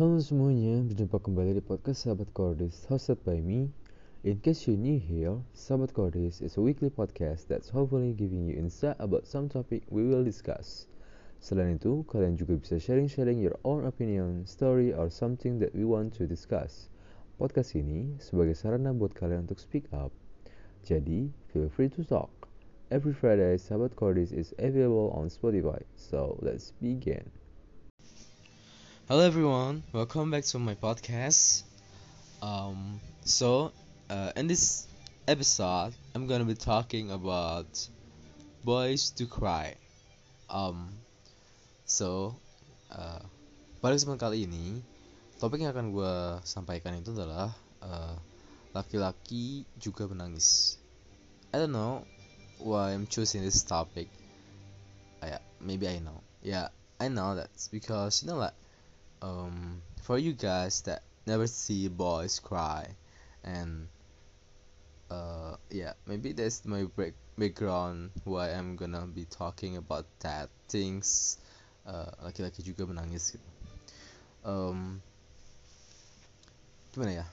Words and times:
Halo 0.00 0.16
semuanya, 0.24 0.80
berjumpa 0.88 1.20
kembali 1.20 1.52
di 1.52 1.60
podcast 1.60 2.08
Sahabat 2.08 2.32
Cordis 2.32 2.88
hosted 2.88 3.20
by 3.28 3.44
me. 3.44 3.68
In 4.24 4.40
case 4.40 4.64
you're 4.64 4.80
new 4.80 4.96
here, 4.96 5.36
Sahabat 5.52 5.92
Cordis 5.92 6.40
is 6.40 6.56
a 6.56 6.64
weekly 6.64 6.88
podcast 6.88 7.44
that's 7.44 7.68
hopefully 7.68 8.16
giving 8.16 8.48
you 8.48 8.56
insight 8.56 8.96
about 8.96 9.28
some 9.28 9.52
topic 9.52 9.84
we 9.92 10.08
will 10.08 10.24
discuss. 10.24 10.88
Selain 11.44 11.76
itu, 11.76 12.08
kalian 12.08 12.40
juga 12.40 12.56
bisa 12.56 12.80
sharing-sharing 12.80 13.36
your 13.36 13.60
own 13.68 13.84
opinion, 13.84 14.48
story, 14.48 14.96
or 14.96 15.12
something 15.12 15.60
that 15.60 15.76
we 15.76 15.84
want 15.84 16.16
to 16.16 16.24
discuss. 16.24 16.88
Podcast 17.36 17.76
ini 17.76 18.16
sebagai 18.16 18.56
sarana 18.56 18.96
buat 18.96 19.12
kalian 19.12 19.44
untuk 19.44 19.60
speak 19.60 19.84
up. 19.92 20.08
Jadi, 20.88 21.28
feel 21.52 21.68
free 21.68 21.92
to 21.92 22.00
talk. 22.00 22.32
Every 22.88 23.12
Friday, 23.12 23.60
Sahabat 23.60 23.92
Cordis 23.92 24.32
is 24.32 24.56
available 24.56 25.12
on 25.12 25.28
Spotify. 25.28 25.84
So, 26.00 26.40
let's 26.40 26.72
begin. 26.80 27.41
Hello 29.12 29.28
everyone, 29.28 29.84
welcome 29.92 30.32
back 30.32 30.40
to 30.40 30.58
my 30.58 30.72
podcast. 30.72 31.68
Um, 32.40 32.96
so 33.28 33.70
uh, 34.08 34.32
in 34.40 34.48
this 34.48 34.88
episode, 35.28 35.92
I'm 36.14 36.24
gonna 36.24 36.48
be 36.48 36.56
talking 36.56 37.12
about 37.12 37.68
boys 38.64 39.12
to 39.20 39.28
cry. 39.28 39.76
Um, 40.48 40.96
so 41.84 42.40
uh, 42.88 43.20
pada 43.84 44.00
kesempatan 44.00 44.16
kali 44.16 44.48
ini, 44.48 44.80
topik 45.36 45.60
yang 45.60 45.76
akan 45.76 45.92
gue 45.92 46.14
sampaikan 46.48 46.96
itu 46.96 47.12
adalah 47.12 47.52
uh, 47.84 48.16
laki-laki 48.72 49.68
juga 49.76 50.08
menangis. 50.08 50.80
I 51.52 51.60
don't 51.60 51.76
know 51.76 52.08
why 52.64 52.96
I'm 52.96 53.04
choosing 53.04 53.44
this 53.44 53.60
topic. 53.60 54.08
Uh, 55.20 55.36
yeah, 55.36 55.44
maybe 55.60 55.84
I 55.84 56.00
know. 56.00 56.24
Yeah, 56.40 56.72
I 56.96 57.12
know 57.12 57.36
that's 57.36 57.68
because 57.68 58.24
you 58.24 58.32
know 58.32 58.40
like 58.40 58.56
um, 59.22 59.80
for 60.02 60.18
you 60.18 60.34
guys 60.34 60.82
that 60.82 61.02
never 61.24 61.46
see 61.46 61.88
boys 61.88 62.42
cry 62.42 62.90
and 63.46 63.86
uh, 65.08 65.54
yeah 65.70 65.94
maybe 66.04 66.34
that's 66.34 66.66
my 66.66 66.84
break 66.84 67.14
background 67.38 68.10
why 68.26 68.50
I'm 68.50 68.76
gonna 68.76 69.06
be 69.06 69.24
talking 69.24 69.78
about 69.78 70.04
that 70.20 70.50
things 70.68 71.38
uh, 71.88 72.12
laki-laki 72.20 72.60
juga 72.60 72.84
menangis. 72.84 73.38
Gitu 73.38 73.48
um, 74.42 74.98
gimana 76.92 77.24
ya? 77.24 77.26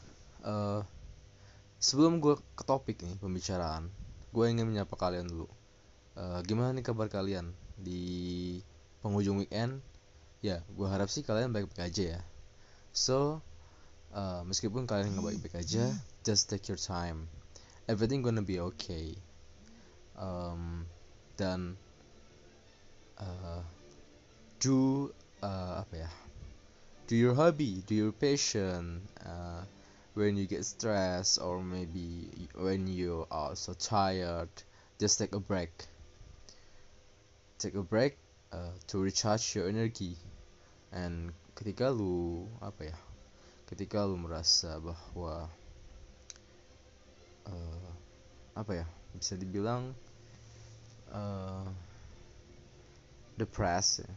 Uh, 0.46 0.82
sebelum 1.82 2.24
gue 2.24 2.40
ke 2.56 2.64
topik 2.64 3.02
nih 3.04 3.18
pembicaraan 3.20 3.92
gue 4.30 4.46
ingin 4.46 4.70
menyapa 4.70 4.96
kalian 4.96 5.28
dulu. 5.28 5.50
Uh, 6.16 6.40
gimana 6.46 6.72
nih 6.76 6.86
kabar 6.86 7.10
kalian 7.10 7.52
di 7.80 8.60
penghujung 9.00 9.42
weekend 9.42 9.82
ya 10.40 10.64
gue 10.72 10.88
harap 10.88 11.12
sih 11.12 11.24
kalian 11.24 11.52
baik-baik 11.52 11.92
aja 11.92 12.04
ya. 12.18 12.22
So 12.96 13.44
uh, 14.16 14.42
meskipun 14.48 14.88
kalian 14.88 15.16
nggak 15.16 15.26
baik-baik 15.36 15.56
aja 15.60 15.92
just 16.24 16.48
take 16.48 16.72
your 16.72 16.80
time. 16.80 17.28
Everything 17.92 18.24
gonna 18.24 18.46
be 18.46 18.60
okay. 18.74 19.20
Um, 20.20 20.88
dan 21.36 21.80
uh, 23.20 23.64
do 24.64 25.12
uh, 25.44 25.84
apa 25.84 26.08
ya? 26.08 26.12
Do 27.10 27.18
your 27.18 27.36
hobby 27.36 27.84
do 27.84 27.98
your 27.98 28.16
passion 28.16 29.04
uh, 29.26 29.66
when 30.16 30.38
you 30.40 30.46
get 30.48 30.64
stressed 30.64 31.42
or 31.42 31.60
maybe 31.60 32.30
when 32.56 32.86
you 32.88 33.26
are 33.34 33.58
so 33.58 33.74
tired 33.76 34.52
just 35.02 35.20
take 35.20 35.36
a 35.36 35.42
break. 35.42 35.72
Take 37.60 37.76
a 37.76 37.84
break 37.84 38.16
uh, 38.52 38.74
to 38.88 39.02
recharge 39.02 39.56
your 39.56 39.70
energy 39.70 40.18
and 40.92 41.34
ketika 41.54 41.92
lu 41.92 42.48
apa 42.64 42.90
ya 42.90 42.98
ketika 43.70 44.06
lu 44.08 44.18
merasa 44.18 44.82
bahwa 44.82 45.46
uh, 47.46 47.90
apa 48.58 48.72
ya 48.84 48.88
bisa 49.14 49.38
dibilang 49.38 49.94
uh, 51.14 51.68
depresi 53.38 54.02
ya. 54.04 54.14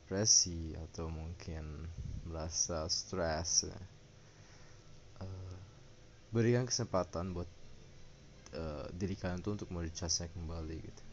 depresi 0.00 0.74
atau 0.90 1.06
mungkin 1.06 1.86
merasa 2.26 2.90
stres 2.90 3.70
ya. 3.70 3.80
uh, 5.22 5.54
berikan 6.34 6.66
kesempatan 6.66 7.30
buat 7.30 7.50
uh, 8.58 8.86
diri 8.90 9.14
kalian 9.14 9.38
tuh 9.42 9.54
untuk 9.54 9.70
merecharge 9.70 10.26
kembali 10.34 10.78
gitu 10.82 11.09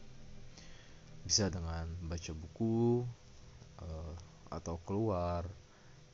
bisa 1.28 1.52
dengan 1.52 1.84
baca 2.08 2.32
buku 2.32 3.04
uh, 3.84 4.14
atau 4.48 4.80
keluar 4.88 5.44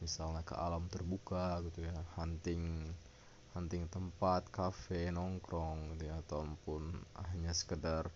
misalnya 0.02 0.42
ke 0.42 0.58
alam 0.58 0.90
terbuka 0.90 1.62
gitu 1.70 1.86
ya 1.86 1.94
hunting 2.18 2.90
hunting 3.54 3.86
tempat 3.86 4.50
kafe 4.50 5.14
nongkrong 5.14 5.94
gitu 5.94 6.10
ya 6.10 6.18
ataupun 6.18 6.90
hanya 7.30 7.54
sekedar 7.54 8.10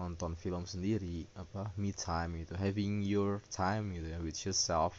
nonton 0.00 0.32
film 0.32 0.64
sendiri 0.64 1.28
apa 1.36 1.76
me 1.76 1.92
time 1.92 2.40
gitu 2.40 2.56
having 2.56 3.04
your 3.04 3.44
time 3.52 3.92
gitu 3.92 4.08
ya 4.08 4.16
with 4.24 4.40
yourself. 4.48 4.96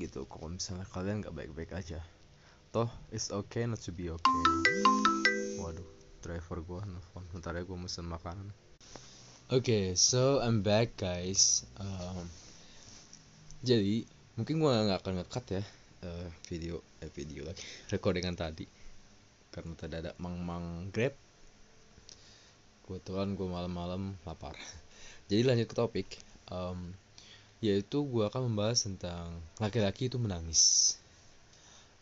Gitu 0.00 0.24
kalau 0.24 0.56
misalnya 0.56 0.88
kalian 0.88 1.20
nggak 1.20 1.36
baik-baik 1.36 1.76
aja 1.76 2.00
toh 2.72 2.88
it's 3.12 3.28
okay 3.28 3.68
not 3.68 3.76
to 3.84 3.92
be 3.92 4.08
okay. 4.08 4.44
Waduh 5.60 5.84
driver 6.24 6.64
gua 6.64 6.80
nelfon 6.88 7.28
bentar 7.28 7.52
ya 7.52 7.60
gua 7.60 7.76
mesen 7.76 8.08
makanan 8.08 8.56
okay, 9.46 9.94
so 9.94 10.42
I'm 10.42 10.66
back 10.66 10.98
guys. 10.98 11.62
Um, 11.78 12.26
jadi 13.62 14.02
mungkin 14.34 14.58
gue 14.58 14.66
nggak 14.66 15.06
akan 15.06 15.22
ngekat 15.22 15.44
ya 15.48 15.62
uh, 16.02 16.26
video 16.50 16.82
eh 16.98 17.06
video 17.14 17.46
lagi 17.46 17.62
recordingan 17.88 18.34
tadi 18.34 18.66
karena 19.54 19.72
tadi 19.78 19.94
ada 20.02 20.12
mang-mang 20.18 20.90
grab. 20.90 21.14
Kebetulan 22.86 23.38
gue 23.38 23.46
malam-malam 23.46 24.18
lapar. 24.26 24.58
Jadi 25.30 25.42
lanjut 25.42 25.66
ke 25.66 25.74
topik, 25.74 26.08
um, 26.50 26.94
yaitu 27.58 28.02
gue 28.02 28.26
akan 28.26 28.50
membahas 28.50 28.86
tentang 28.86 29.42
laki-laki 29.58 30.06
itu 30.10 30.18
menangis. 30.18 30.94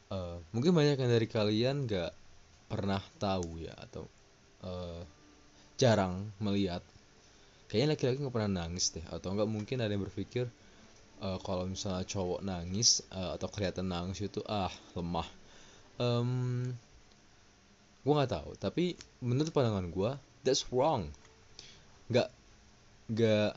Uh, 0.09 0.41
mungkin 0.53 0.77
banyak 0.77 0.97
yang 0.97 1.13
dari 1.13 1.29
kalian 1.29 1.89
nggak 1.89 2.13
pernah 2.69 3.01
tahu 3.17 3.65
ya 3.65 3.73
atau 3.81 4.05
uh, 4.61 5.01
jarang 5.81 6.29
melihat 6.37 6.85
kayaknya 7.69 7.97
laki-laki 7.97 8.19
nggak 8.21 8.35
pernah 8.35 8.53
nangis 8.65 8.93
deh. 8.95 9.05
Atau 9.11 9.33
nggak 9.35 9.49
mungkin 9.49 9.81
ada 9.81 9.93
yang 9.93 10.05
berpikir 10.05 10.49
uh, 11.25 11.39
kalau 11.41 11.65
misalnya 11.69 12.05
cowok 12.05 12.41
nangis 12.45 13.05
uh, 13.13 13.37
atau 13.37 13.49
kelihatan 13.49 13.89
nangis 13.89 14.25
itu 14.25 14.41
ah 14.47 14.73
lemah. 14.97 15.29
Um, 16.01 16.69
gue 18.05 18.13
nggak 18.13 18.33
tahu. 18.33 18.51
Tapi 18.61 18.99
menurut 19.25 19.51
pandangan 19.51 19.89
gue 19.89 20.11
that's 20.45 20.69
wrong. 20.69 21.09
Nggak 22.13 22.29
nggak 23.09 23.53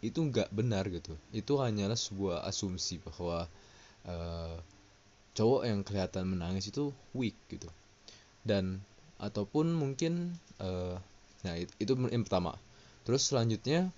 itu 0.00 0.18
nggak 0.18 0.48
benar 0.50 0.88
gitu. 0.88 1.14
Itu 1.30 1.60
hanyalah 1.60 1.96
sebuah 1.96 2.48
asumsi 2.48 2.98
bahwa 3.00 3.46
uh, 4.08 4.56
cowok 5.36 5.62
yang 5.68 5.80
kelihatan 5.86 6.26
menangis 6.26 6.68
itu 6.72 6.90
weak 7.14 7.36
gitu. 7.52 7.68
Dan 8.40 8.80
ataupun 9.20 9.76
mungkin 9.76 10.32
uh, 10.58 10.96
nah 11.44 11.54
itu, 11.56 11.72
itu 11.80 11.92
yang 12.08 12.24
pertama 12.24 12.56
terus 13.10 13.26
selanjutnya 13.26 13.90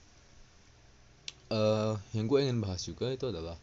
uh, 1.53 2.00
yang 2.17 2.25
gue 2.25 2.49
ingin 2.49 2.65
bahas 2.65 2.81
juga 2.81 3.12
itu 3.12 3.28
adalah 3.28 3.61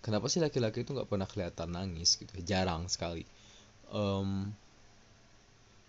kenapa 0.00 0.32
sih 0.32 0.40
laki-laki 0.40 0.88
itu 0.88 0.96
nggak 0.96 1.04
pernah 1.04 1.28
kelihatan 1.28 1.68
nangis 1.68 2.16
gitu 2.16 2.32
jarang 2.40 2.88
sekali. 2.88 3.28
Um, 3.92 4.56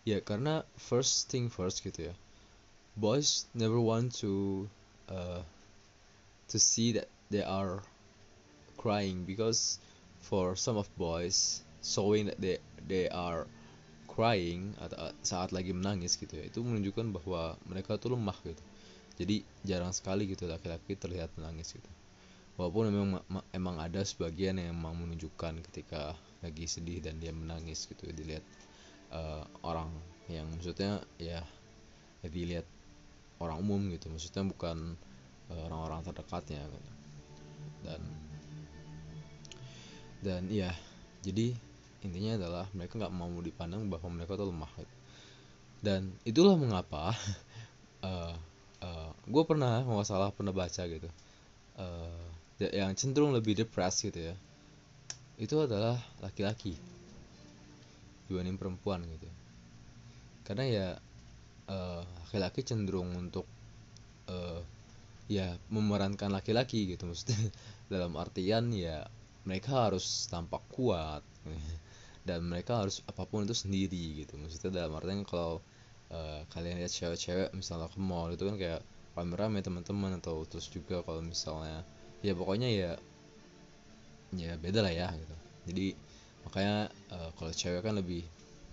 ya 0.03 0.19
karena 0.19 0.67
first 0.75 1.31
thing 1.31 1.47
first 1.47 1.87
gitu 1.87 2.11
ya 2.11 2.13
boys 2.99 3.47
never 3.55 3.79
want 3.79 4.11
to 4.11 4.67
uh, 5.07 5.39
to 6.51 6.59
see 6.59 6.91
that 6.91 7.07
they 7.31 7.47
are 7.47 7.79
crying 8.75 9.23
because 9.23 9.79
for 10.19 10.59
some 10.59 10.75
of 10.75 10.91
boys 10.99 11.63
showing 11.79 12.27
that 12.27 12.43
they 12.43 12.59
they 12.91 13.07
are 13.07 13.47
crying 14.11 14.75
atau 14.83 15.15
saat 15.23 15.55
lagi 15.55 15.71
menangis 15.71 16.19
gitu 16.19 16.35
ya 16.35 16.43
itu 16.43 16.59
menunjukkan 16.59 17.15
bahwa 17.15 17.55
mereka 17.71 17.95
tuh 17.95 18.11
lemah 18.11 18.35
gitu 18.43 18.59
jadi 19.17 19.41
jarang 19.65 19.91
sekali 19.91 20.29
gitu 20.29 20.45
laki-laki 20.45 20.93
terlihat 20.93 21.33
menangis 21.35 21.73
gitu 21.73 21.89
walaupun 22.57 22.89
memang 22.89 23.21
emang 23.53 23.77
ada 23.77 24.01
sebagian 24.01 24.57
yang 24.57 24.73
emang 24.73 24.97
menunjukkan 24.97 25.61
ketika 25.69 26.17
lagi 26.41 26.65
sedih 26.65 27.01
dan 27.01 27.21
dia 27.21 27.33
menangis 27.33 27.85
gitu 27.85 28.09
dilihat 28.09 28.45
uh, 29.13 29.45
orang 29.61 29.89
yang 30.27 30.49
maksudnya 30.51 30.99
ya, 31.21 31.41
dilihat 32.25 32.67
orang 33.39 33.61
umum 33.61 33.79
gitu 33.93 34.09
maksudnya 34.09 34.43
bukan 34.49 34.97
uh, 35.53 35.61
orang-orang 35.69 36.01
terdekatnya 36.03 36.61
gitu. 36.65 36.91
dan 37.85 38.01
dan 40.17 40.41
ya 40.49 40.73
jadi 41.21 41.53
intinya 42.01 42.41
adalah 42.41 42.65
mereka 42.73 42.97
nggak 42.97 43.13
mau 43.13 43.29
dipandang 43.37 43.85
bahwa 43.87 44.09
mereka 44.09 44.33
tuh 44.33 44.49
lemah 44.49 44.71
gitu. 44.81 44.95
dan 45.85 46.01
itulah 46.25 46.57
mengapa 46.57 47.13
uh, 48.01 48.33
gue 49.27 49.43
pernah 49.43 49.83
nggak 49.83 50.07
salah 50.07 50.31
pernah 50.31 50.55
baca 50.55 50.83
gitu. 50.87 51.09
Uh, 51.77 52.25
yang 52.57 52.97
cenderung 52.97 53.37
lebih 53.37 53.53
depressed 53.53 54.09
gitu 54.09 54.33
ya 54.33 54.35
itu 55.37 55.53
adalah 55.61 56.01
laki-laki 56.25 56.73
dibanding 58.25 58.57
perempuan 58.57 59.05
gitu. 59.05 59.29
Karena 60.43 60.65
ya 60.65 60.87
eh, 61.69 62.03
laki-laki 62.03 62.65
uh, 62.65 62.67
cenderung 62.67 63.13
untuk 63.15 63.45
uh, 64.27 64.59
ya 65.29 65.55
memerankan 65.69 66.33
laki-laki 66.33 66.89
gitu. 66.89 67.05
Maksudnya 67.05 67.37
dalam 67.93 68.17
artian 68.17 68.73
ya 68.73 69.05
mereka 69.45 69.87
harus 69.87 70.27
tampak 70.27 70.59
kuat 70.73 71.23
dan 72.27 72.43
mereka 72.43 72.83
harus 72.83 72.99
apa 73.07 73.23
pun 73.29 73.45
itu 73.45 73.55
sendiri 73.55 74.25
gitu. 74.25 74.35
Maksudnya 74.41 74.83
dalam 74.83 74.97
artian 74.97 75.21
kalau 75.23 75.61
uh, 76.11 76.41
kalian 76.51 76.81
lihat 76.81 76.91
cewek-cewek 76.91 77.53
misalnya 77.53 77.87
ke 77.87 77.99
mall 78.01 78.33
itu 78.33 78.43
kan 78.43 78.57
kayak 78.57 78.81
rame-rame 79.17 79.65
teman-teman 79.65 80.21
atau 80.21 80.45
terus 80.45 80.69
juga 80.69 81.01
kalau 81.01 81.25
misalnya 81.25 81.81
ya 82.21 82.37
pokoknya 82.37 82.69
ya 82.69 82.91
ya 84.37 84.53
beda 84.61 84.85
lah 84.85 84.93
ya 84.93 85.09
gitu. 85.17 85.35
Jadi 85.67 85.85
makanya 86.45 86.87
uh, 87.09 87.29
kalau 87.33 87.51
cewek 87.51 87.81
kan 87.81 87.97
lebih 87.97 88.21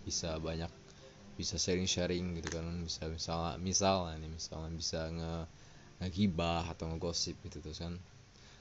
bisa 0.05 0.37
banyak 0.37 0.69
bisa 1.41 1.57
sharing-sharing 1.57 2.37
gitu 2.39 2.61
kan. 2.61 2.69
Bisa 2.85 3.09
misalnya 3.09 3.57
misalnya 3.57 4.21
nih 4.21 4.31
misalnya 4.31 4.71
bisa 4.77 5.01
nge 5.09 5.35
ngegibah 6.05 6.69
atau 6.69 6.93
ngegosip 6.93 7.41
gitu 7.49 7.65
terus 7.65 7.81
kan. 7.81 7.97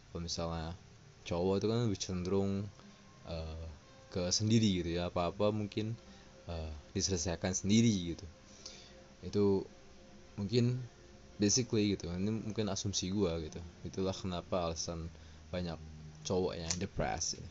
Kalau 0.09 0.21
misalnya 0.23 0.71
cowok 1.27 1.53
itu 1.59 1.67
kan 1.67 1.77
lebih 1.83 1.99
cenderung 1.99 2.51
uh, 3.27 3.65
ke 4.07 4.23
sendiri 4.31 4.81
gitu 4.81 4.89
ya. 5.01 5.11
Apa 5.11 5.35
apa 5.35 5.51
mungkin 5.51 5.97
uh, 6.47 6.71
diselesaikan 6.95 7.51
sendiri 7.51 8.15
gitu. 8.15 8.25
Itu 9.25 9.43
mungkin 10.37 10.81
basically 11.41 11.97
gitu 11.97 12.09
ini 12.13 12.29
mungkin 12.29 12.69
asumsi 12.69 13.09
gue 13.09 13.31
gitu. 13.49 13.61
Itulah 13.85 14.13
kenapa 14.13 14.69
alasan 14.69 15.09
banyak 15.49 15.77
cowok 16.23 16.53
yang 16.57 16.71
depressed 16.79 17.37
ya. 17.37 17.47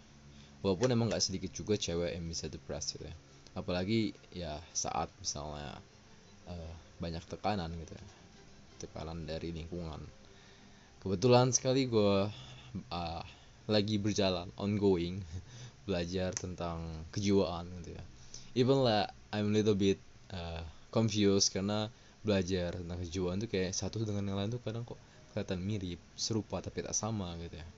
walaupun 0.62 0.94
emang 0.94 1.10
gak 1.10 1.22
sedikit 1.22 1.50
juga 1.50 1.74
cewek 1.74 2.14
yang 2.14 2.24
bisa 2.26 2.46
depressed 2.46 2.98
gitu 2.98 3.06
ya. 3.06 3.16
Apalagi 3.52 4.16
ya 4.32 4.56
saat 4.72 5.12
misalnya 5.20 5.76
uh, 6.48 6.72
banyak 7.02 7.22
tekanan 7.28 7.74
gitu 7.82 7.92
ya. 7.94 8.06
Tekanan 8.80 9.28
dari 9.28 9.52
lingkungan. 9.52 10.00
Kebetulan 11.02 11.50
sekali 11.50 11.90
gue 11.90 12.30
uh, 12.90 13.22
lagi 13.66 13.96
berjalan 13.98 14.48
ongoing 14.56 15.20
belajar 15.86 16.32
tentang 16.34 17.06
kejiwaan 17.10 17.68
gitu 17.82 17.98
ya. 17.98 18.04
Even 18.54 18.86
lah 18.86 19.10
I'm 19.34 19.50
a 19.50 19.54
little 19.54 19.76
bit 19.76 19.98
uh, 20.30 20.62
confused 20.92 21.50
karena 21.50 21.88
belajar 22.22 22.78
tentang 22.78 22.98
kejiwaan 23.02 23.42
tuh 23.42 23.50
kayak 23.50 23.74
satu 23.74 24.02
dengan 24.06 24.30
yang 24.30 24.38
lain 24.38 24.50
tuh 24.54 24.62
kadang 24.62 24.86
kok 24.86 24.98
kelihatan 25.34 25.60
mirip 25.62 26.00
serupa 26.14 26.62
tapi 26.62 26.86
tak 26.86 26.94
sama 26.94 27.34
gitu 27.42 27.58
ya. 27.58 27.68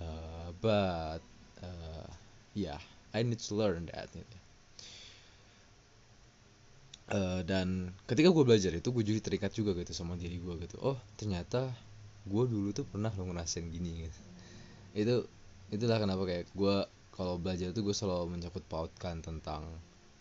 Uh, 0.00 0.48
but 0.62 1.20
uh, 1.60 2.08
yeah 2.56 2.80
I 3.12 3.26
need 3.26 3.42
to 3.42 3.52
learn 3.58 3.90
that 3.90 4.08
gitu. 4.14 4.38
Uh, 7.10 7.42
dan 7.42 7.90
ketika 8.06 8.30
gue 8.30 8.44
belajar 8.46 8.70
itu 8.70 8.86
gue 8.94 9.02
jadi 9.02 9.18
terikat 9.18 9.50
juga 9.50 9.74
gitu 9.74 9.90
sama 9.90 10.14
diri 10.14 10.38
gue 10.38 10.54
gitu. 10.62 10.78
Oh 10.78 10.98
ternyata 11.18 11.66
gue 12.24 12.44
dulu 12.46 12.70
tuh 12.70 12.86
pernah 12.86 13.10
lo 13.10 13.26
ngerasain 13.26 13.66
gini 13.66 14.06
gitu. 14.06 14.20
Itu 14.94 15.14
itulah 15.74 15.98
kenapa 15.98 16.22
kayak 16.26 16.46
gue 16.54 16.76
kalau 17.10 17.36
belajar 17.42 17.74
tuh 17.74 17.82
gue 17.82 17.94
selalu 17.94 18.38
menyangkut 18.38 18.62
pautkan 18.70 19.18
tentang 19.18 19.66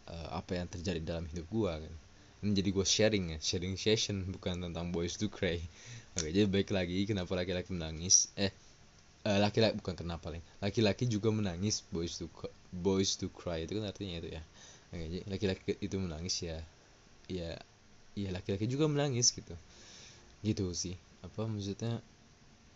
uh, 0.10 0.30
apa 0.34 0.58
yang 0.58 0.66
terjadi 0.66 1.00
dalam 1.06 1.30
hidup 1.30 1.46
gue 1.48 1.74
kan 1.86 1.96
ini 2.40 2.56
jadi 2.56 2.70
gue 2.72 2.88
sharing 2.88 3.26
ya 3.36 3.38
sharing 3.44 3.76
session 3.76 4.24
bukan 4.32 4.64
tentang 4.64 4.96
boys 4.96 5.20
to 5.20 5.28
cry. 5.28 5.60
Oke 6.16 6.32
jadi 6.32 6.48
baik 6.48 6.72
lagi 6.72 7.04
kenapa 7.04 7.36
laki-laki 7.36 7.76
menangis? 7.76 8.32
Eh, 8.40 8.52
eh 9.28 9.40
laki-laki 9.44 9.76
bukan 9.76 9.96
kenapa 10.00 10.32
lagi. 10.32 10.44
Laki-laki 10.64 11.04
juga 11.12 11.36
menangis 11.36 11.84
boys 11.92 12.16
to 12.16 12.32
boys 12.72 13.20
to 13.20 13.28
cry 13.28 13.68
itu 13.68 13.76
kan 13.76 13.92
artinya 13.92 14.24
itu 14.24 14.40
ya. 14.40 14.44
Oke 14.96 15.04
jadi 15.12 15.24
laki-laki 15.28 15.76
itu 15.84 15.96
menangis 16.00 16.36
ya 16.40 16.58
ya 17.28 17.60
ya 18.16 18.30
laki-laki 18.32 18.72
juga 18.72 18.88
menangis 18.88 19.36
gitu. 19.36 19.56
Gitu 20.40 20.72
sih 20.72 20.96
apa 21.20 21.44
maksudnya? 21.44 22.00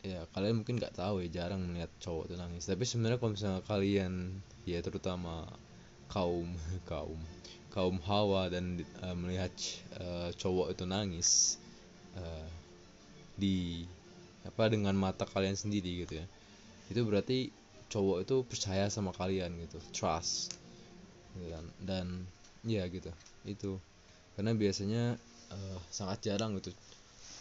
Ya 0.04 0.28
kalian 0.36 0.60
mungkin 0.60 0.76
nggak 0.76 1.00
tahu 1.00 1.24
ya 1.24 1.32
jarang 1.32 1.64
melihat 1.64 1.88
cowok 2.04 2.28
itu 2.28 2.36
nangis. 2.36 2.68
Tapi 2.68 2.84
sebenarnya 2.84 3.16
kalau 3.16 3.32
misalnya 3.32 3.64
kalian 3.64 4.44
ya 4.68 4.84
terutama 4.84 5.48
kaum 6.14 6.48
kaum 6.92 7.20
kaum 7.74 7.98
hawa 8.06 8.54
dan 8.54 8.86
uh, 9.02 9.18
melihat 9.18 9.50
uh, 9.98 10.30
cowok 10.38 10.78
itu 10.78 10.86
nangis 10.86 11.58
uh, 12.14 12.48
di 13.34 13.90
apa 14.46 14.70
dengan 14.70 14.94
mata 14.94 15.26
kalian 15.26 15.58
sendiri 15.58 16.06
gitu 16.06 16.22
ya. 16.22 16.26
Itu 16.94 17.02
berarti 17.10 17.50
cowok 17.90 18.18
itu 18.30 18.36
percaya 18.46 18.86
sama 18.94 19.10
kalian 19.10 19.58
gitu 19.66 19.82
trust. 19.90 20.54
Gitu 21.34 21.50
dan 21.82 22.30
ya 22.62 22.86
gitu 22.86 23.10
itu. 23.50 23.82
Karena 24.38 24.54
biasanya 24.54 25.18
uh, 25.50 25.78
sangat 25.90 26.30
jarang 26.30 26.62
gitu 26.62 26.70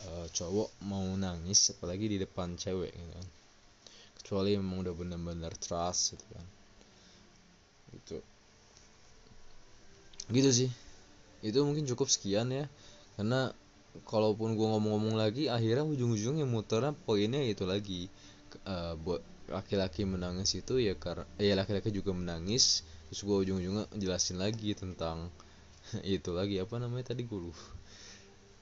uh, 0.08 0.26
cowok 0.32 0.72
mau 0.88 1.04
nangis 1.20 1.76
apalagi 1.76 2.08
di 2.08 2.16
depan 2.16 2.56
cewek 2.56 2.88
gitu 2.88 3.12
kan. 3.20 3.28
Kecuali 4.16 4.56
memang 4.56 4.88
udah 4.88 4.94
benar-benar 4.96 5.52
trust 5.60 6.16
gitu 6.16 6.24
kan 6.32 6.46
itu 7.92 8.16
gitu 10.30 10.50
sih. 10.52 10.70
Itu 11.42 11.66
mungkin 11.66 11.88
cukup 11.88 12.06
sekian 12.06 12.52
ya. 12.54 12.70
Karena 13.18 13.50
kalaupun 14.06 14.54
gue 14.54 14.66
ngomong-ngomong 14.68 15.18
lagi 15.18 15.50
akhirnya 15.50 15.82
ujung-ujungnya 15.82 16.46
muternya 16.46 16.94
poinnya 16.94 17.42
itu 17.42 17.66
lagi. 17.66 18.06
Uh, 18.68 18.94
buat 19.00 19.24
laki-laki 19.48 20.04
menangis 20.04 20.52
itu 20.54 20.76
ya 20.76 20.92
karena 20.94 21.24
ya 21.40 21.58
laki-laki 21.58 21.90
juga 21.90 22.14
menangis. 22.14 22.86
Terus 23.10 23.20
gue 23.26 23.36
ujung-ujungnya 23.48 23.84
jelasin 23.98 24.38
lagi 24.38 24.76
tentang 24.78 25.32
itu 26.06 26.30
lagi. 26.30 26.62
Apa 26.62 26.78
namanya 26.78 27.10
tadi 27.16 27.26
gue 27.26 27.40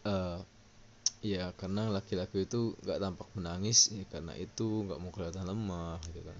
uh, 0.08 0.40
ya 1.20 1.52
karena 1.60 1.92
laki-laki 1.92 2.48
itu 2.48 2.72
nggak 2.80 2.96
tampak 2.96 3.28
menangis 3.36 3.92
ya 3.92 4.08
karena 4.08 4.32
itu 4.40 4.88
nggak 4.88 4.98
mau 5.04 5.12
kelihatan 5.12 5.44
lemah 5.44 6.00
gitu 6.08 6.22
kan. 6.24 6.38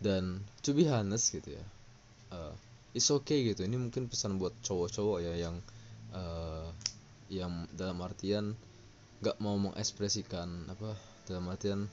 Dan 0.00 0.24
to 0.60 0.74
be 0.74 0.84
gitu 0.84 1.50
ya 1.54 1.64
uh, 2.34 2.54
it's 2.94 3.10
okay 3.10 3.42
gitu. 3.50 3.66
Ini 3.66 3.76
mungkin 3.76 4.06
pesan 4.06 4.38
buat 4.38 4.54
cowok-cowok 4.62 5.18
ya 5.20 5.34
yang 5.34 5.56
uh, 6.14 6.70
yang 7.28 7.66
dalam 7.74 7.98
artian 8.00 8.54
nggak 9.20 9.36
mau 9.42 9.58
mengekspresikan 9.58 10.70
apa 10.70 10.94
dalam 11.26 11.50
artian 11.50 11.90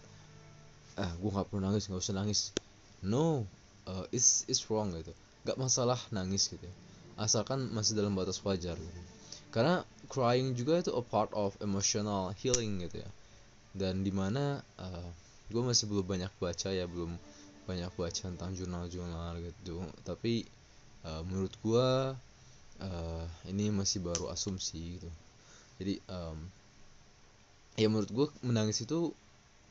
ah 0.99 1.07
eh, 1.07 1.11
gue 1.17 1.31
nggak 1.31 1.47
perlu 1.49 1.61
nangis 1.63 1.89
nggak 1.89 2.01
usah 2.01 2.15
nangis. 2.15 2.53
No 3.01 3.49
uh, 3.89 4.05
it's 4.13 4.45
it's 4.45 4.61
wrong 4.69 4.93
gitu. 4.93 5.11
Nggak 5.43 5.57
masalah 5.57 5.97
nangis 6.13 6.47
gitu 6.53 6.61
ya. 6.61 6.75
asalkan 7.19 7.69
masih 7.69 7.93
dalam 7.93 8.17
batas 8.17 8.41
wajar 8.41 8.73
gitu. 8.73 9.01
karena 9.53 9.85
crying 10.09 10.55
juga 10.57 10.79
itu 10.81 10.89
a 10.95 11.03
part 11.03 11.29
of 11.37 11.53
emotional 11.61 12.31
healing 12.39 12.81
gitu 12.81 13.03
ya. 13.03 13.09
Dan 13.75 14.01
di 14.01 14.09
mana 14.09 14.63
uh, 14.79 15.09
gue 15.51 15.61
masih 15.61 15.91
belum 15.91 16.07
banyak 16.07 16.31
baca 16.39 16.69
ya 16.71 16.87
belum 16.87 17.19
banyak 17.67 17.91
baca 17.93 18.21
tentang 18.31 18.55
jurnal-jurnal 18.55 19.43
gitu. 19.43 19.83
Tapi 20.07 20.47
uh, 21.05 21.21
menurut 21.25 21.53
gua 21.61 22.13
uh, 22.81 23.25
ini 23.49 23.69
masih 23.73 24.01
baru 24.01 24.29
asumsi 24.29 24.99
gitu. 24.99 25.09
Jadi 25.81 25.97
um, 26.09 26.37
ya 27.77 27.87
menurut 27.89 28.11
gua 28.13 28.27
menangis 28.45 28.83
itu 28.83 29.13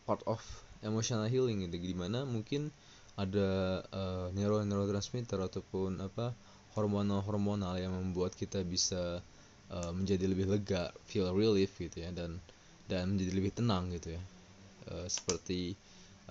part 0.07 0.23
of 0.27 0.41
emotional 0.83 1.29
healing 1.31 1.67
gitu. 1.67 1.77
Di 1.79 1.97
mana 1.97 2.27
mungkin 2.27 2.75
ada 3.19 3.83
uh, 3.93 4.27
neuro 4.33 4.65
neurotransmitter 4.65 5.37
ataupun 5.37 6.01
apa 6.01 6.33
hormonal 6.73 7.21
hormonal 7.27 7.77
yang 7.77 7.93
membuat 7.93 8.33
kita 8.33 8.63
bisa 8.65 9.21
uh, 9.69 9.91
menjadi 9.93 10.31
lebih 10.31 10.49
lega 10.49 10.95
feel 11.05 11.29
relief 11.35 11.75
gitu 11.77 12.01
ya 12.01 12.11
dan 12.15 12.39
dan 12.89 13.15
menjadi 13.15 13.33
lebih 13.35 13.53
tenang 13.55 13.93
gitu 13.95 14.17
ya. 14.17 14.23
Uh, 14.91 15.07
seperti 15.07 15.77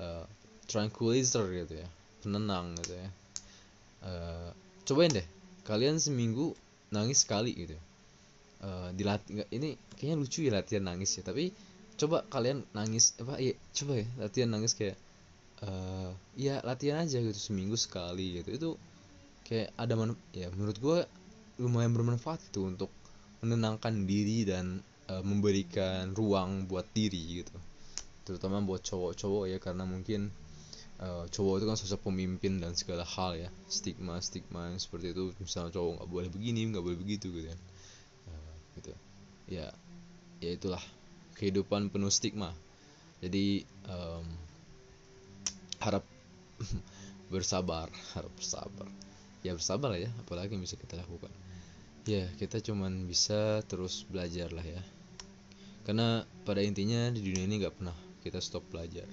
uh, 0.02 0.26
tranquilizer 0.66 1.46
gitu 1.54 1.80
ya 1.80 1.88
penenang 2.20 2.76
gitu 2.84 2.94
ya. 2.98 3.10
Uh, 4.00 4.50
cobain 4.90 5.14
deh. 5.14 5.28
Kalian 5.70 6.02
seminggu 6.02 6.58
nangis 6.90 7.22
sekali 7.22 7.54
gitu. 7.54 7.78
Uh, 8.60 8.90
dilatih 8.98 9.46
ini 9.54 9.78
kayaknya 9.96 10.18
lucu 10.18 10.40
ya 10.50 10.52
latihan 10.58 10.90
nangis 10.90 11.14
ya. 11.14 11.22
Tapi 11.22 11.54
coba 12.02 12.26
kalian 12.34 12.66
nangis 12.74 13.14
apa 13.22 13.38
iya 13.38 13.54
coba 13.78 14.02
ya 14.02 14.08
latihan 14.18 14.50
nangis 14.50 14.74
kayak 14.74 14.98
uh, 15.62 16.10
ya 16.34 16.58
latihan 16.66 17.06
aja 17.06 17.22
gitu 17.22 17.38
seminggu 17.38 17.78
sekali 17.78 18.42
gitu. 18.42 18.50
Itu 18.50 18.70
kayak 19.46 19.70
ada 19.78 19.94
man 19.94 20.18
ya 20.34 20.50
menurut 20.58 20.78
gue 20.82 21.00
lumayan 21.62 21.94
bermanfaat 21.94 22.42
itu 22.50 22.66
untuk 22.66 22.90
menenangkan 23.46 24.10
diri 24.10 24.44
dan 24.44 24.82
uh, 25.08 25.22
memberikan 25.22 26.18
ruang 26.18 26.66
buat 26.66 26.90
diri 26.98 27.46
gitu. 27.46 27.56
Terutama 28.26 28.60
buat 28.66 28.82
cowok-cowok 28.82 29.46
ya 29.54 29.58
karena 29.62 29.86
mungkin 29.86 30.34
uh, 31.00 31.26
cowok 31.32 31.64
itu 31.64 31.66
kan 31.66 31.78
sosok 31.80 32.12
pemimpin 32.12 32.60
dan 32.60 32.76
segala 32.76 33.08
hal 33.08 33.36
ya. 33.40 33.50
Stigma 33.72 34.20
stigma 34.20 34.72
yang 34.72 34.80
seperti 34.80 35.16
itu. 35.16 35.32
Misalnya 35.40 35.72
cowok 35.74 35.92
nggak 36.00 36.10
boleh 36.12 36.30
begini 36.30 36.70
nggak 36.70 36.84
boleh 36.84 37.00
begitu 37.00 37.32
gitu 37.32 37.48
kan. 37.50 37.60
Uh, 38.30 38.54
gitu. 38.80 38.92
Ya 39.50 39.68
ya 40.44 40.52
itulah. 40.54 40.84
Kehidupan 41.40 41.88
penuh 41.90 42.12
stigma. 42.12 42.52
Jadi 43.24 43.64
um, 43.88 44.28
harap 45.80 46.04
bersabar 47.34 47.88
harap 48.16 48.32
bersabar. 48.36 48.88
Ya 49.44 49.56
bersabar 49.56 49.96
ya. 49.96 50.12
Apalagi 50.28 50.60
yang 50.60 50.64
bisa 50.64 50.76
kita 50.76 51.00
lakukan. 51.00 51.32
Ya 52.04 52.28
kita 52.36 52.60
cuman 52.60 53.08
bisa 53.08 53.64
terus 53.72 54.04
belajar 54.04 54.52
lah 54.52 54.64
ya. 54.68 54.84
Karena 55.88 56.28
pada 56.44 56.60
intinya 56.60 57.08
di 57.10 57.24
dunia 57.24 57.48
ini 57.48 57.56
nggak 57.64 57.76
pernah 57.80 57.96
kita 58.20 58.44
stop 58.44 58.68
belajar 58.68 59.08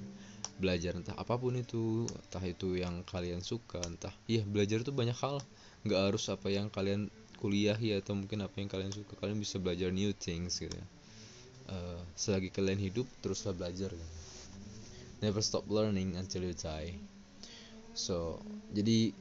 belajar 0.56 0.96
entah 0.96 1.12
apa 1.16 1.36
pun 1.36 1.52
itu 1.56 2.08
entah 2.08 2.44
itu 2.44 2.80
yang 2.80 3.04
kalian 3.04 3.44
suka 3.44 3.80
entah 3.84 4.12
iya 4.24 4.42
belajar 4.42 4.80
itu 4.80 4.92
banyak 4.92 5.16
hal. 5.16 5.40
Nggak 5.84 6.00
harus 6.12 6.24
apa 6.32 6.48
yang 6.48 6.72
kalian 6.72 7.12
kuliah 7.36 7.76
ya 7.76 8.00
atau 8.00 8.16
mungkin 8.16 8.42
apa 8.42 8.56
yang 8.58 8.70
kalian 8.72 8.90
suka 8.90 9.12
kalian 9.20 9.36
bisa 9.36 9.60
belajar 9.60 9.92
new 9.92 10.10
things 10.16 10.58
gitu 10.58 10.72
ya. 10.72 10.86
Uh, 11.66 12.00
selagi 12.14 12.48
kalian 12.54 12.78
hidup 12.78 13.06
teruslah 13.20 13.52
belajar 13.52 13.90
gitu. 13.90 14.08
never 15.24 15.40
stop 15.40 15.64
learning 15.72 16.14
until 16.20 16.44
you 16.44 16.56
die. 16.56 16.96
So 17.96 18.40
jadi 18.72 19.12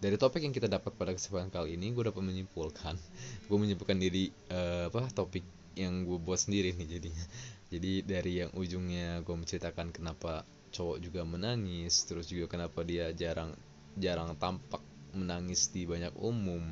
dari 0.00 0.16
topik 0.16 0.40
yang 0.40 0.54
kita 0.54 0.70
dapat 0.70 0.96
pada 0.96 1.12
kesempatan 1.12 1.52
kali 1.52 1.76
ini 1.76 1.92
gue 1.92 2.08
dapat 2.08 2.24
menyimpulkan 2.24 2.96
gue 3.48 3.58
menyimpulkan 3.58 3.98
diri 4.00 4.32
uh, 4.48 4.88
apa 4.88 5.12
topik 5.12 5.44
yang 5.78 6.02
gue 6.04 6.18
buat 6.18 6.38
sendiri 6.38 6.74
nih 6.74 6.98
jadinya. 6.98 7.24
Jadi 7.70 8.02
dari 8.02 8.42
yang 8.42 8.50
ujungnya 8.58 9.22
gue 9.22 9.34
menceritakan 9.34 9.94
kenapa 9.94 10.42
cowok 10.70 10.98
juga 11.02 11.26
menangis 11.26 12.06
terus 12.06 12.30
juga 12.30 12.46
kenapa 12.46 12.86
dia 12.86 13.10
jarang 13.14 13.54
jarang 13.98 14.34
tampak 14.38 14.82
menangis 15.14 15.70
di 15.74 15.86
banyak 15.86 16.14
umum. 16.18 16.62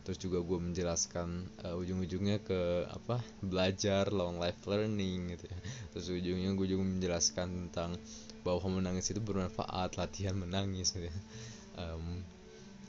Terus 0.00 0.16
juga 0.16 0.40
gue 0.40 0.58
menjelaskan 0.58 1.28
uh, 1.66 1.76
ujung-ujungnya 1.76 2.40
ke 2.40 2.88
apa 2.88 3.20
belajar 3.44 4.08
long 4.10 4.40
life 4.40 4.58
learning 4.64 5.36
gitu 5.36 5.46
ya. 5.50 5.58
Terus 5.94 6.06
ujungnya 6.08 6.50
gue 6.56 6.66
juga 6.66 6.82
menjelaskan 6.82 7.46
tentang 7.68 8.00
bahwa 8.40 8.80
menangis 8.80 9.12
itu 9.12 9.20
bermanfaat 9.20 10.00
latihan 10.00 10.34
menangis 10.34 10.96
gitu 10.96 11.06
ya. 11.06 11.16
Um, 11.76 12.24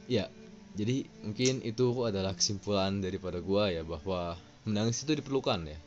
ya 0.08 0.26
jadi 0.72 1.04
mungkin 1.24 1.60
itu 1.68 1.92
adalah 2.08 2.32
kesimpulan 2.32 3.04
daripada 3.04 3.44
gua 3.44 3.68
ya 3.68 3.84
bahwa 3.84 4.40
menangis 4.64 5.04
itu 5.04 5.20
diperlukan 5.20 5.68
ya. 5.68 5.80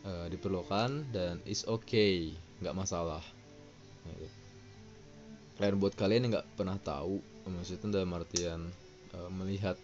E, 0.00 0.12
diperlukan 0.32 1.12
dan 1.12 1.40
is 1.48 1.64
okay 1.64 2.36
nggak 2.60 2.76
masalah 2.76 3.24
kalian 5.60 5.76
buat 5.76 5.92
kalian 5.92 6.24
yang 6.24 6.32
nggak 6.40 6.48
pernah 6.56 6.80
tahu 6.80 7.20
maksudnya 7.44 8.00
dalam 8.00 8.16
artian 8.16 8.72
e, 9.12 9.18
melihat 9.28 9.76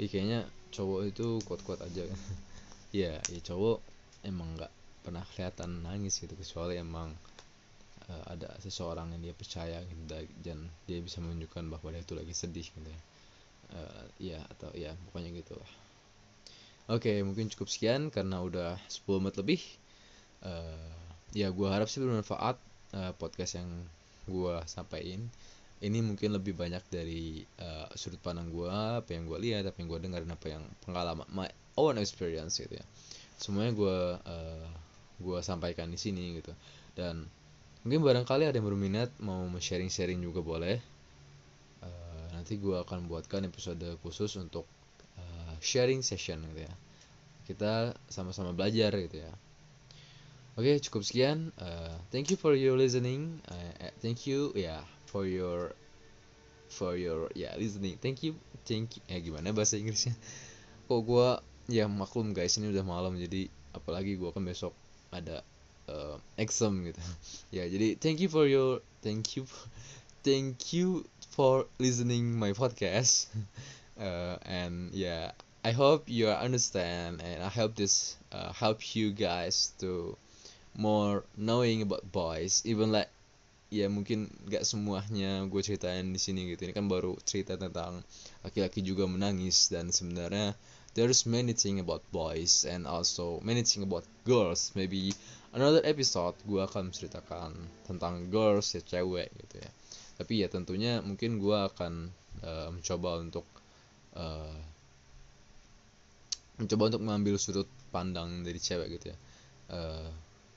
Ih, 0.00 0.08
kayaknya 0.08 0.48
cowok 0.72 1.00
itu 1.12 1.26
kuat-kuat 1.44 1.84
aja. 1.84 2.08
Ya 2.90 3.22
ya 3.30 3.38
cowok 3.46 3.78
emang 4.26 4.58
nggak 4.58 4.72
pernah 5.06 5.22
kelihatan 5.22 5.86
nangis 5.86 6.18
gitu 6.18 6.34
kecuali 6.34 6.74
emang 6.74 7.14
uh, 8.10 8.24
ada 8.26 8.50
seseorang 8.58 9.14
yang 9.14 9.30
dia 9.30 9.34
percaya 9.38 9.78
gitu 9.86 10.26
dan 10.42 10.66
dia 10.90 10.98
bisa 10.98 11.22
menunjukkan 11.22 11.70
bahwa 11.70 11.94
dia 11.94 12.02
itu 12.02 12.18
lagi 12.18 12.34
sedih 12.34 12.66
gitu 12.66 12.90
ya. 12.90 13.00
Uh, 13.70 14.04
ya 14.18 14.38
atau 14.42 14.74
ya 14.74 14.90
pokoknya 15.06 15.30
gitu 15.38 15.54
lah. 15.54 15.70
Oke 16.90 17.22
mungkin 17.22 17.46
cukup 17.54 17.70
sekian 17.70 18.10
karena 18.10 18.42
udah 18.42 18.74
10 18.90 19.22
menit 19.22 19.38
lebih. 19.38 19.62
Uh, 20.42 20.90
ya 21.30 21.46
gue 21.54 21.68
harap 21.70 21.86
sih 21.86 22.02
bermanfaat 22.02 22.58
uh, 22.94 23.12
podcast 23.16 23.58
yang 23.60 23.70
gue 24.26 24.54
sampaikan. 24.66 25.26
Ini 25.80 26.04
mungkin 26.04 26.36
lebih 26.36 26.52
banyak 26.52 26.84
dari 26.92 27.40
uh, 27.64 27.88
sudut 27.96 28.20
pandang 28.20 28.52
gue 28.52 28.68
apa 28.68 29.16
yang 29.16 29.24
gue 29.24 29.38
lihat 29.40 29.64
apa 29.64 29.80
yang 29.80 29.88
gue 29.88 30.00
dengar 30.04 30.20
dan 30.20 30.32
apa 30.36 30.46
yang 30.52 30.64
pengalaman 30.84 31.24
my 31.32 31.48
own 31.80 31.96
experience 31.96 32.60
gitu 32.60 32.76
ya. 32.76 32.84
Semuanya 33.40 33.72
gue 33.72 33.98
uh, 34.20 34.68
gue 35.20 35.38
sampaikan 35.40 35.88
di 35.88 35.96
sini 35.96 36.36
gitu. 36.36 36.52
Dan 36.92 37.24
mungkin 37.80 38.04
barangkali 38.04 38.44
ada 38.44 38.56
yang 38.60 38.68
berminat 38.68 39.08
mau 39.24 39.40
sharing-sharing 39.56 40.20
juga 40.20 40.44
boleh. 40.44 40.76
Uh, 41.80 42.26
nanti 42.36 42.60
gue 42.60 42.76
akan 42.76 43.08
buatkan 43.08 43.48
episode 43.48 43.80
khusus 44.04 44.36
untuk 44.36 44.68
uh, 45.16 45.54
sharing 45.64 46.04
session 46.04 46.44
gitu 46.52 46.68
ya. 46.68 46.74
Kita 47.48 47.96
sama-sama 48.12 48.52
belajar 48.52 48.92
gitu 49.00 49.24
ya 49.24 49.32
oke 50.60 50.68
okay, 50.68 50.76
cukup 50.76 51.02
sekian. 51.08 51.56
Uh, 51.56 51.96
thank 52.12 52.28
you 52.28 52.36
for 52.36 52.52
your 52.52 52.76
listening. 52.76 53.40
Uh, 53.48 53.88
thank 54.04 54.28
you 54.28 54.52
ya 54.52 54.76
yeah, 54.76 54.82
for 55.08 55.24
your 55.24 55.72
for 56.68 57.00
your 57.00 57.32
ya 57.32 57.48
yeah, 57.48 57.52
listening. 57.56 57.96
Thank 57.96 58.20
you 58.20 58.36
thank 58.68 59.00
you. 59.00 59.02
Ya 59.08 59.24
gimana 59.24 59.56
bahasa 59.56 59.80
Inggrisnya? 59.80 60.12
Kok 60.84 61.00
gue 61.08 61.28
ya 61.72 61.88
maklum 61.88 62.36
guys 62.36 62.60
ini 62.60 62.68
udah 62.76 62.84
malam 62.84 63.16
jadi 63.16 63.48
apalagi 63.72 64.20
gue 64.20 64.28
kan 64.28 64.44
besok 64.44 64.76
ada 65.08 65.40
uh, 65.88 66.20
exam 66.36 66.84
gitu. 66.84 67.00
Ya 67.56 67.64
jadi 67.64 67.96
thank 67.96 68.20
you 68.20 68.28
for 68.28 68.44
your 68.44 68.84
thank 69.00 69.40
you 69.40 69.48
thank 70.20 70.76
you 70.76 71.08
for 71.32 71.72
listening 71.80 72.36
my 72.36 72.52
podcast. 72.52 73.32
Uh, 73.96 74.36
and 74.44 74.92
yeah 74.92 75.32
I 75.64 75.72
hope 75.72 76.12
you 76.12 76.28
understand 76.28 77.24
and 77.24 77.40
I 77.40 77.48
hope 77.48 77.80
this 77.80 78.20
uh, 78.28 78.52
help 78.52 78.84
you 78.92 79.16
guys 79.16 79.72
to 79.80 80.20
more 80.74 81.26
knowing 81.34 81.82
about 81.82 82.04
boys 82.12 82.62
even 82.64 82.94
like 82.94 83.10
ya 83.70 83.86
mungkin 83.86 84.26
gak 84.50 84.66
semuanya 84.66 85.46
gue 85.46 85.62
ceritain 85.62 86.10
di 86.10 86.18
sini 86.18 86.50
gitu. 86.50 86.66
Ini 86.66 86.74
kan 86.74 86.90
baru 86.90 87.14
cerita 87.22 87.54
tentang 87.54 88.02
laki-laki 88.42 88.82
juga 88.82 89.06
menangis 89.06 89.70
dan 89.70 89.94
sebenarnya 89.94 90.58
there's 90.98 91.22
many 91.22 91.54
thing 91.54 91.78
about 91.78 92.02
boys 92.10 92.66
and 92.66 92.82
also 92.82 93.38
many 93.46 93.62
thing 93.62 93.86
about 93.86 94.02
girls. 94.26 94.74
Maybe 94.74 95.14
another 95.54 95.86
episode 95.86 96.34
gue 96.50 96.58
akan 96.58 96.90
menceritakan 96.90 97.54
tentang 97.86 98.26
girls 98.34 98.74
ya 98.74 98.82
cewek 98.82 99.30
gitu 99.46 99.62
ya. 99.62 99.70
Tapi 100.18 100.42
ya 100.42 100.50
tentunya 100.50 100.98
mungkin 101.00 101.38
gue 101.38 101.58
akan 101.70 102.10
uh, 102.42 102.68
mencoba 102.74 103.22
untuk 103.22 103.46
uh, 104.18 104.58
mencoba 106.58 106.90
untuk 106.90 107.02
mengambil 107.06 107.38
sudut 107.38 107.70
pandang 107.94 108.42
dari 108.42 108.58
cewek 108.58 108.98
gitu 108.98 109.14
ya. 109.14 109.18
Uh, 109.70 110.10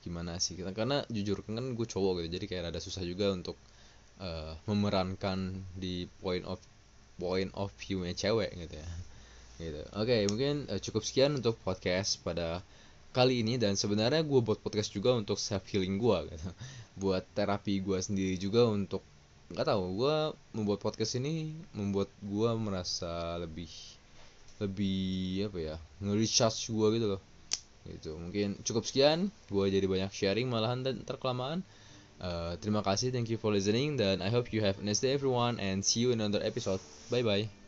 gimana 0.04 0.36
sih 0.36 0.52
kita 0.52 0.76
karena 0.76 1.00
jujur 1.08 1.40
kan 1.48 1.72
gue 1.72 1.86
cowok 1.88 2.20
gitu 2.20 2.36
jadi 2.36 2.44
kayak 2.44 2.64
ada 2.76 2.80
susah 2.84 3.00
juga 3.00 3.32
untuk 3.32 3.56
uh, 4.20 4.52
memerankan 4.68 5.64
di 5.74 6.06
point 6.20 6.44
of 6.44 6.60
point 7.18 7.50
of 7.54 7.70
view 7.78 8.02
nya 8.02 8.14
cewek 8.14 8.50
gitu 8.54 8.74
ya. 8.78 8.90
Gitu. 9.54 9.82
Oke 9.94 10.10
okay, 10.10 10.20
mungkin 10.26 10.66
uh, 10.66 10.80
cukup 10.82 11.02
sekian 11.06 11.38
untuk 11.38 11.54
podcast 11.62 12.18
pada 12.22 12.60
kali 13.14 13.46
ini 13.46 13.54
dan 13.54 13.78
sebenarnya 13.78 14.26
gue 14.26 14.40
buat 14.42 14.58
podcast 14.58 14.90
juga 14.90 15.14
untuk 15.14 15.38
self 15.38 15.62
healing 15.70 15.98
gue 15.98 16.18
gitu. 16.34 16.50
Buat 16.94 17.26
terapi 17.34 17.82
gue 17.82 17.98
sendiri 18.02 18.34
juga 18.38 18.66
untuk 18.66 19.02
nggak 19.54 19.66
tahu 19.70 19.82
gue 20.02 20.16
membuat 20.56 20.80
podcast 20.82 21.20
ini 21.20 21.54
membuat 21.76 22.10
gue 22.24 22.50
merasa 22.58 23.38
lebih 23.38 23.70
lebih 24.58 25.50
apa 25.50 25.58
ya 25.60 25.76
nge-recharge 26.00 26.72
gue 26.72 26.88
gitu 26.96 27.06
loh 27.14 27.22
gitu. 27.88 28.16
Mungkin 28.16 28.60
cukup 28.64 28.88
sekian. 28.88 29.28
Gue 29.48 29.68
jadi 29.68 29.84
banyak 29.84 30.10
sharing 30.12 30.48
malahan 30.48 30.84
dan 30.84 31.04
terkelamaan 31.04 31.64
uh, 32.20 32.54
terima 32.60 32.84
kasih. 32.84 33.10
Thank 33.10 33.32
you 33.32 33.38
for 33.40 33.52
listening 33.52 34.00
dan 34.00 34.22
I 34.24 34.30
hope 34.30 34.52
you 34.52 34.62
have 34.62 34.78
a 34.80 34.84
nice 34.84 35.02
day 35.02 35.14
everyone 35.14 35.58
and 35.58 35.84
see 35.84 36.04
you 36.04 36.14
in 36.14 36.20
another 36.20 36.44
episode. 36.44 36.80
Bye 37.12 37.24
bye 37.24 37.63